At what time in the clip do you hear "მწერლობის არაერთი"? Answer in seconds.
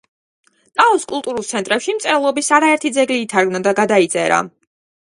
1.99-2.95